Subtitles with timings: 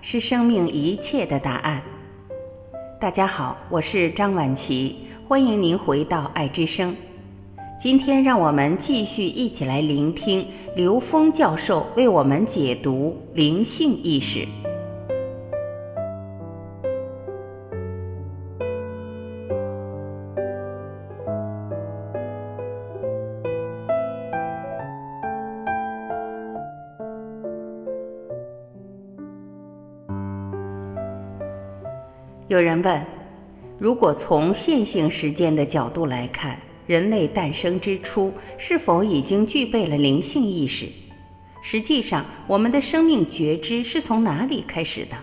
[0.00, 1.82] 是生命一切的答案。
[3.00, 4.96] 大家好，我是张晚琪，
[5.26, 6.94] 欢迎您回到爱之声。
[7.80, 14.46] 今天，让我们继续一起来聆听刘峰教授为我们解读灵性意识。
[32.48, 33.06] 有人问：
[33.78, 40.86] 如果从线性时间的角度来看，人类诞生之初是否已经具备了灵性意识？
[41.60, 45.16] 实际上，我们的生命觉知是从哪里开始的？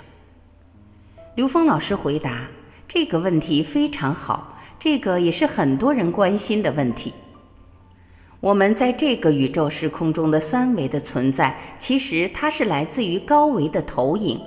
[1.33, 2.47] 刘峰老师回答
[2.87, 7.11] 这个问题非常好，这个也是很多人关心的问题。
[8.39, 14.39] 我们在这个宇宙时空中的三维的存在，其实它是来自于高维的投影。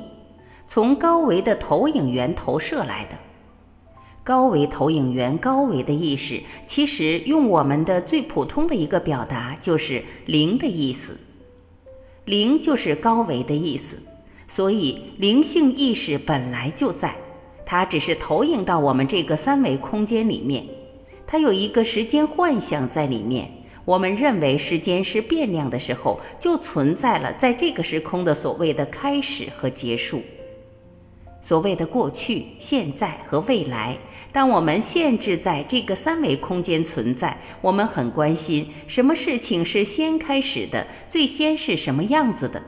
[0.71, 3.17] 从高维的投影源投射来的，
[4.23, 11.19] 高维投影源，高维的意识，其实用我们的最普通的一个表达就是“灵”的意思
[12.27, 13.97] ，“灵”就是高维的意思。
[14.47, 17.17] 所以灵性意识本来就在，
[17.65, 20.67] 它只是投影到我们这个三维空间里面，
[21.27, 23.51] 它有一个时间幻想在里面。
[23.87, 30.21] 我们认为时间是变量的时候，就存在了在这个时空的所谓的开始和结束。
[31.49, 33.97] 所谓的过去、现在和未来，
[34.31, 42.63] 当我们限制在这个三维空间存在，我们很关心什么事情是先开始的，最先是什么样子的。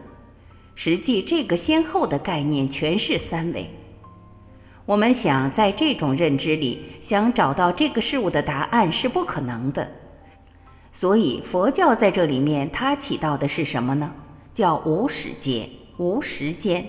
[0.74, 3.68] 实际这个先后的概念全是三维。
[4.86, 9.86] 我们想在这种认知里想找到这个事物的答案是不可能的。
[10.90, 14.10] 所以佛教在这里面它起到的是什么呢？
[14.54, 16.82] 叫无始劫、无时间。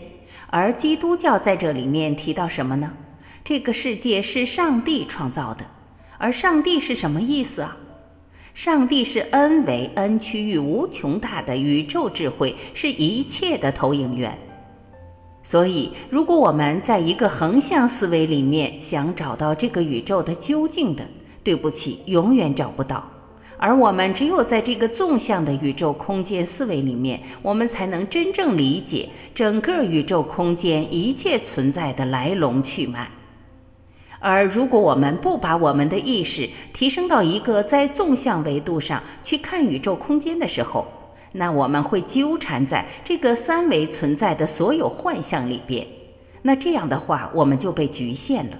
[0.52, 2.92] 而基督教在这里面提到什么呢？
[3.44, 5.66] 这个世界是上帝创造的，
[6.18, 7.76] 而上帝是什么意思啊？
[8.54, 14.38] 上帝是 n 为 n 区域无穷大的宇宙智慧，是一切的投影源。
[15.42, 21.04] 所以，如果我们在一个横向思维里面想找到这个宇宙的究竟的，
[21.44, 23.11] 对不起，永远找不到。
[23.64, 33.08] 而我们只有在这个纵向的宇宙空间思维里面，我们才能真正理解整个宇宙空间一切存在的来龙去脉。
[34.20, 40.88] 而如果我们不把我们的意识提升到一个在纵向维度上去看宇宙空间的时候，
[41.34, 45.86] 那我们会纠缠在这个三维存在的所有幻象里边。
[46.42, 48.58] 那这样的话，我们就被局限了。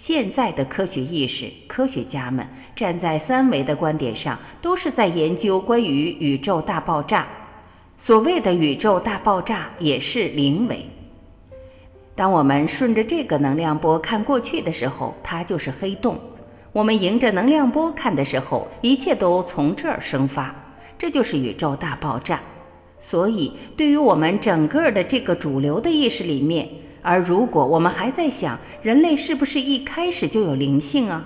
[0.00, 7.28] 现在的科学意识，科学家们站在三维的观点上，都是在研究关于宇宙大爆炸。
[7.98, 10.86] 所谓的宇宙大爆炸也是零维。
[12.14, 16.14] 当我们顺着这个能量波看过去的时候，它就是黑洞；
[16.72, 22.40] 我们迎着能量波看的时候，一切都从这儿生发，这就是宇宙大爆炸。
[22.98, 26.66] 所以，对于我们整个的这个主流的意识里面，
[27.02, 31.24] 而如果我们还在想人类是不是一开始就有灵性啊？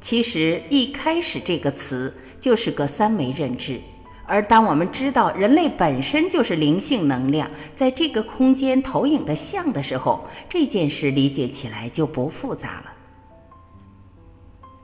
[0.00, 3.80] 其实“一开始”这个词就是个三维认知。
[4.26, 12.92] 而当我们知道人类本身就是灵性能量在这个空间投影的像的时候，这件事理解起来就不复杂了。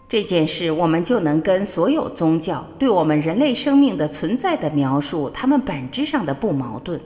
[0.09, 7.01] 这件事我们就能跟所有宗教对我们人类生命的存在的描述，它们本质上的不矛盾。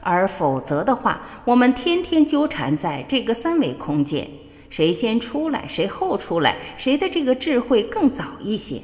[0.00, 4.28] 而否则的话，我们天天纠缠在这个三维空间，
[4.70, 8.82] 谁先出来，谁后出来，谁的这个智慧更早一些？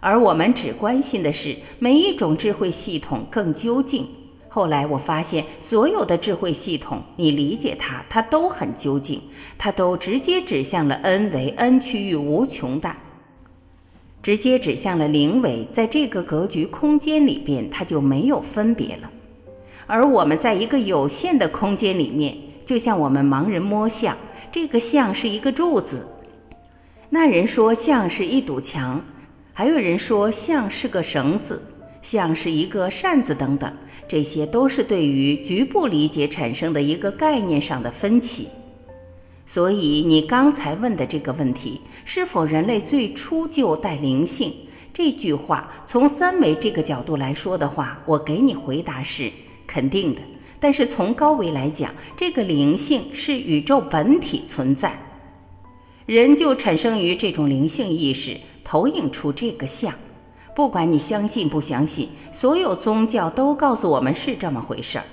[0.00, 4.06] 而我们只关心的是每一种智慧系统更究竟。
[4.48, 9.20] 后来我发现，所有的智慧系统，你理解它，它都很究竟，
[9.56, 12.96] 它都直接指向了 n 为 n 区域无穷大，
[14.22, 19.10] 直接指向了零维，在这个格局空间里边，它就没有分别了。
[19.90, 24.16] 而我们在一个有限的空间里面，就像我们盲人摸象，
[24.52, 26.06] 这个象是一个柱子，
[27.08, 29.04] 那人说象是一堵墙，
[29.52, 31.60] 还有人说象是个绳子，
[32.02, 33.68] 象是一个扇子等等，
[34.06, 38.46] 这些都是对于局部理解产生的一个概念上的分歧。
[39.44, 44.52] 所以你刚才问的这个问题，是否人类最初就带灵性？
[44.94, 49.32] 这句话从三维这个角度来说的话，我给你回答是。
[49.70, 50.20] 肯定的，
[50.58, 54.98] 但是从高维来讲，这个灵性是宇宙本体存在，
[56.06, 59.94] 人就产生于这种灵性意识，投影出这个像。
[60.56, 65.04] 不管你相信不相信，所有宗教都告诉我们是这么回事儿。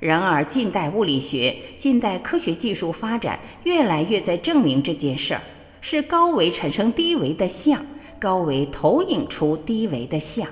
[0.00, 5.40] 然而，近代物理学、近代科学技术发展，越来越在证明这件事儿
[5.80, 7.82] 是高维产生低维的像，
[8.18, 10.46] 高维投影出低维的像。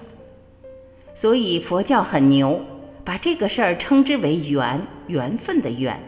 [1.15, 2.59] 所以佛教很牛，
[3.05, 6.01] 把这个事儿称之为缘，缘分的缘。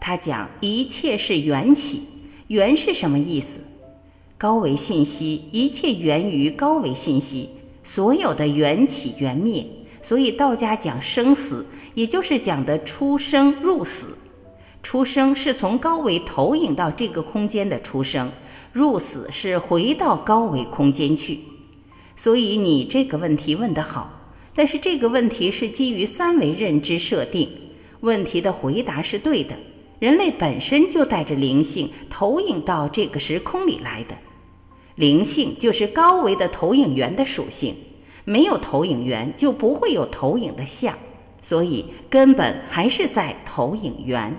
[0.00, 2.02] 他讲一切是缘起，
[2.48, 3.60] 缘是什么意思？
[4.38, 7.50] 高维信息，一切源于高维信息，
[7.82, 9.66] 所有的缘起缘灭。
[10.02, 11.66] 所以道家讲生死。
[11.94, 14.16] 也就是讲的出生入死，
[14.80, 18.30] 出生是从高维投影到这个空间的出生，
[18.72, 21.40] 入死是回到高维空间去。
[22.14, 24.19] 所以你这个问题问得好，
[24.62, 27.48] 但是这个问题是基于三维认知设定，
[28.00, 29.56] 问题的回答是对的。
[30.00, 34.14] 人类本身就带着灵性投影到这个时空里来的，
[34.96, 37.74] 灵性就是高维的投影源的属性，
[38.26, 40.94] 没有投影源就不会有投影的像。
[41.40, 44.30] 所以根本还是在投影源。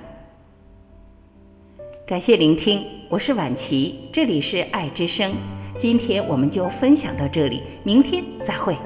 [2.05, 5.33] 感谢聆听，我是晚琪，这里是爱之声。
[5.79, 8.77] 今天我们就分享到这里，明天再会。